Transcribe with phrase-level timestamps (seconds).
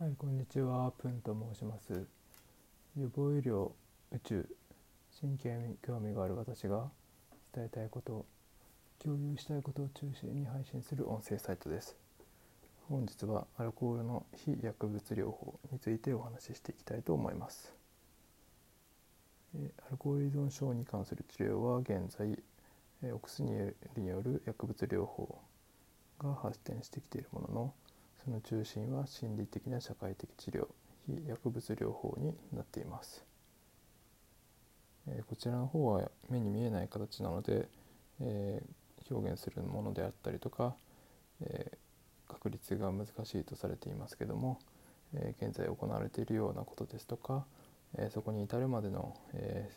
[0.00, 0.92] はい、こんにちは。
[0.96, 2.06] プンと申します。
[2.96, 3.72] 予防医療、
[4.12, 4.46] 宇宙、
[5.20, 6.88] 神経に興味がある私が
[7.52, 8.24] 伝えたいこと、
[9.02, 11.96] 共有したいことを中心に配信する音声サイトです。
[12.88, 17.74] 本日はアルコールの非薬物療法についてお話ししていきたいと思います。
[19.56, 22.38] えアルコール依存症に関する治療は現在、
[23.02, 23.50] えーお薬
[23.96, 25.40] による薬物療法
[26.20, 27.74] が発展してきているものの、
[28.24, 30.66] その中心は心理的な社会的治療
[31.06, 33.24] 非薬物療法になっています、
[35.06, 37.66] えこちらの方は目に見えない形なので、
[38.20, 38.62] え
[39.10, 40.74] 表現するものであったりとか、
[41.40, 41.72] え
[42.28, 44.58] 確率が難しいとされていますけども、
[45.14, 47.46] え現在行われているようなことですとか、
[47.96, 49.70] えそこに至るまでの、え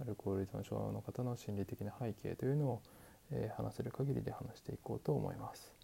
[0.00, 2.82] アルコール依存症の方の心理的な背景というのを、
[3.30, 5.77] え話せる限りで話していこうと思います。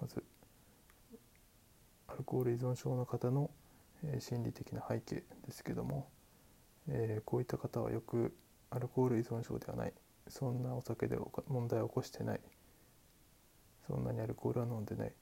[0.00, 0.22] まず
[2.08, 3.50] アルコール依存症の方の、
[4.02, 6.08] え心理的な背景ですけども、
[6.88, 8.34] えこういった方はよく
[8.70, 9.92] アルコール依存症ではない。
[10.28, 12.40] そんなお酒で問題を起こしてない。
[13.86, 15.12] そんなにアルコールは飲んでない。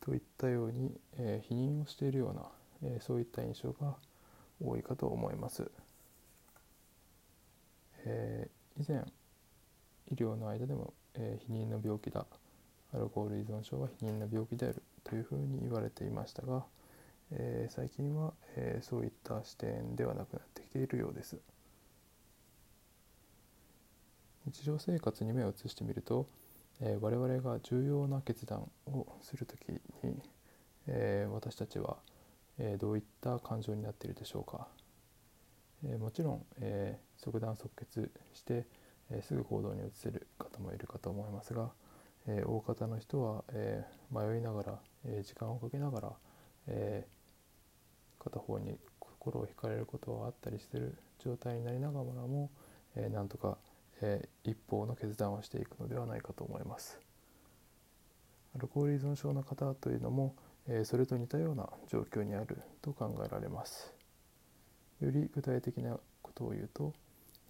[0.00, 2.50] といったように、えー否認をしているような、
[2.82, 3.96] えそういった印象が
[4.64, 5.70] 多いかと思います。
[8.04, 9.04] え以前
[10.10, 12.26] 医療の間でも、えー避妊の病気だ
[12.94, 16.64] アルコール依存症は避妊の病気であるというふうに言われていましたが、
[17.32, 21.36] えー最近は、えーそういった視点ではなくなってきているようです。
[24.46, 26.26] 日常生活に目を移してみると、
[26.80, 29.68] えー我々が重要な決断をするとき
[30.04, 30.22] に、
[30.86, 31.98] えー私たちは、
[32.58, 34.66] えーどういった感情になっているでしょうか、
[35.84, 38.64] えーもちろん、えー即断即決して、
[39.10, 41.70] えすぐ行動に移せる方もいるかと思いますが、
[42.30, 46.12] え大方の人は、え迷いながら、え時間をかけながら、
[46.66, 47.06] え
[48.18, 52.50] 片方に心を惹かれることはあったりする状態になりながらも、
[52.96, 53.56] えーなんとか、
[54.02, 57.00] え一方の決断をしていくのではないかと思います。
[58.54, 60.34] アルコール依存症の方というのも、
[60.66, 63.94] えそれと似たような状況にあると考えられます。
[65.00, 66.92] より具体的なことを言うと、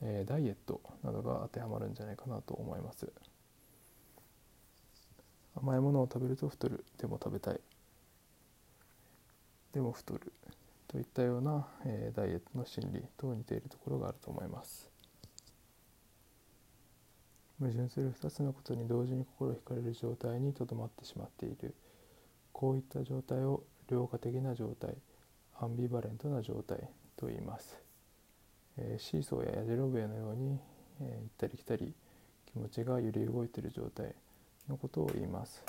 [0.02, 3.10] えダイエットなどが当てはまるんじゃないかなと思います。
[5.62, 6.84] 甘いものを食べると太る。
[6.98, 7.60] でも食べたい。
[9.72, 10.32] でも太る。
[10.86, 14.90] といったような、えーダイエットの心理と似ているところがあると思います。
[17.58, 21.74] 矛盾する2つのことに同時に心惹かれる状態にとどまってしまっている。
[22.52, 24.94] こういった状態を両化的な状態
[25.60, 26.78] アンビバレントな状態
[27.16, 27.76] と言います、
[28.76, 30.58] えーシーソーやヤジロベエのように、
[31.00, 31.92] えー行ったり来たり
[32.52, 34.14] 気持ちが揺れ動いている状態。
[34.68, 35.62] のことを言います。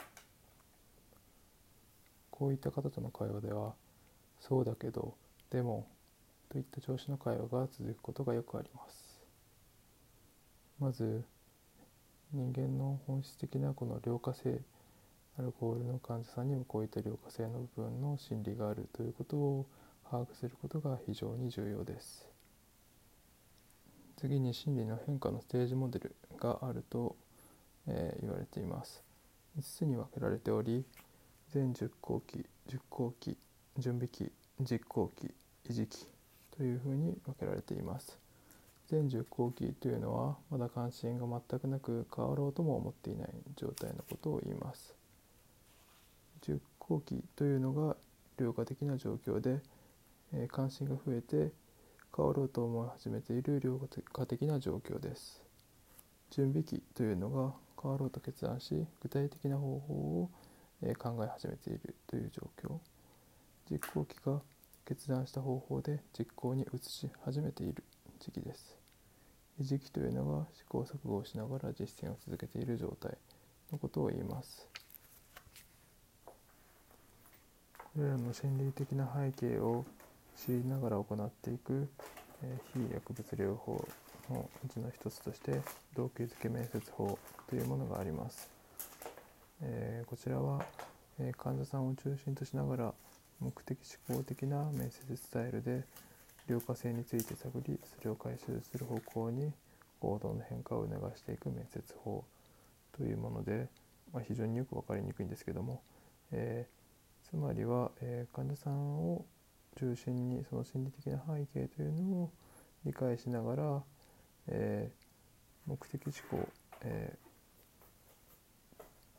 [2.31, 3.73] こういった方との会話では
[4.39, 5.13] 「そうだけど
[5.49, 5.87] でも」
[6.49, 9.21] といった調子の会話が続くことがよくあります。
[10.79, 11.23] まず
[12.31, 14.61] 人間の本質的なこの良化性
[15.37, 19.65] アルコールの患者さんにもこういった良化性の部分の心理があるということを
[20.09, 22.29] 把握することが非常に重要です。
[24.17, 27.15] 次に心理の変化のステージモデルがあると、
[27.89, 29.03] えー言われています。
[29.57, 30.85] 5つに分けられており
[31.49, 33.35] 全10後期10後期
[33.77, 35.33] 準備期実行期
[35.69, 36.05] 維持期
[36.55, 38.17] というふうに分けられています。
[38.87, 44.95] 全10後期というのはまだ関心が全くなく変わろうとも思っていない状態のことを言います。
[46.41, 47.95] 10後期というのが
[48.37, 49.59] 良化的な状況で、
[50.33, 51.51] えー関心が増えて
[52.15, 53.79] 変わろうと思い始めている良
[54.11, 55.48] 化的な状況です。
[56.31, 60.29] 準備期というのが変わろうと決断し具体的な方法を
[60.97, 62.77] 考え始めているという状況。
[63.69, 64.41] 実行期が
[64.85, 67.83] 決断した方法で実行に移し始めている
[68.19, 68.77] 時期です。
[69.61, 73.17] 維持期というのが試行錯誤をしながら実践を続けている状態
[73.71, 74.67] のことを言います。
[77.93, 79.85] これらの心理的な背景を
[80.35, 81.89] 知りながら行っていく、
[82.41, 83.85] え非薬物療法
[84.29, 85.61] のうちの一つとして
[85.95, 87.17] 動機づけ面接法
[87.49, 88.49] というものがあります、
[89.61, 90.65] えーこちらは、
[91.19, 92.93] え患者さんを中心としながら
[93.39, 93.77] 目的
[94.07, 95.83] 思考的な面接スタイルで
[96.47, 99.51] 良化性について探りそれを回収する方向に
[99.99, 102.23] 行動の変化を促していく面接法
[102.97, 103.67] というもので、
[104.13, 105.81] まあ、非常によく分かりにくいんですけども、
[106.31, 106.79] えー
[107.29, 109.23] つまりは、えー患者さんを
[109.79, 112.31] 中心にその心理的な背景というのを
[112.85, 113.83] 理解しながら、
[114.49, 115.09] えー
[115.69, 116.49] 目的思考、
[116.83, 117.15] え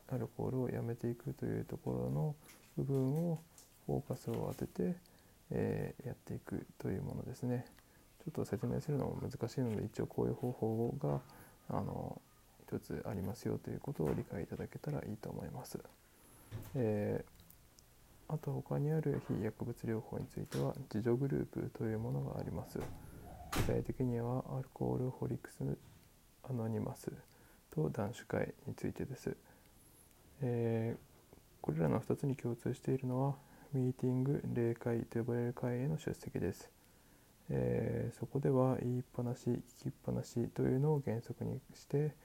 [0.09, 2.35] アルコールをやめていくというところの
[2.77, 3.39] 部分を
[3.85, 4.97] フォーカスを当てて、
[5.49, 7.65] えー、やっていくというものですね。
[8.25, 11.21] ちょっと説明するのも難しいので一応こういう方法が
[11.69, 12.21] あの
[12.67, 15.79] 一つありますよということを理解いただけたらいいと思います。
[16.75, 22.79] えー、あと他にある非薬物療法については自助グループというものがあります。
[23.51, 25.57] 具体的にはアルコールホリックス
[26.49, 27.11] アノニマス
[27.69, 29.35] と男子会についてです。
[30.41, 30.99] えー、
[31.61, 33.35] これらの2つに共通しているのは
[33.73, 36.69] ミーティング例会と呼ばれる会への出席です。
[37.49, 42.15] えー、そこでは言いっぱなし聞きっぱなしというのを原則にして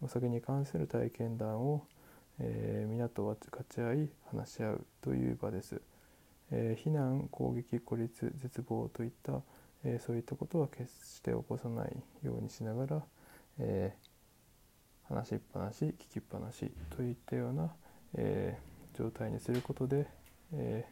[0.00, 1.84] お酒に関する体験談を、
[2.38, 5.80] えー、皆と分かち合い話し合うという場です。
[6.52, 9.42] えー、非難攻撃孤立絶望といった、
[9.86, 13.02] えそういったことは決して起こさないようにしながら、
[13.58, 13.94] え
[15.04, 17.72] 話しっぱなし聞きっぱなしといったような、
[18.14, 18.58] え
[18.98, 20.08] 状態にすることで、
[20.52, 20.84] え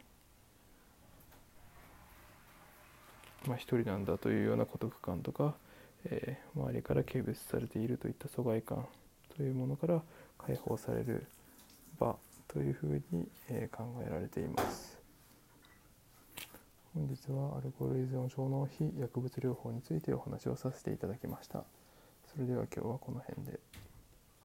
[3.47, 5.55] まあ、一人なんだというような孤独感とか、
[6.05, 8.87] え、周りから軽蔑されているといった疎外感
[9.37, 10.03] というものから
[10.39, 11.27] 解放される
[11.99, 15.04] 場というふうに、え、考えられています。
[16.95, 21.65] 本日はアルコール依存症の非薬物療法についてお話をさせていただきました
[22.33, 23.84] それでは今日はこの辺で。